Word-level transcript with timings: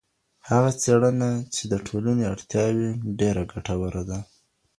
هغه 0.49 0.71
څېړنه 0.81 1.29
چي 1.53 1.63
د 1.71 1.73
ټولني 1.87 2.23
اړتیا 2.33 2.65
وي 2.75 2.89
ډېره 3.19 3.43
ګټوره 3.51 4.01
ده. 4.09 4.19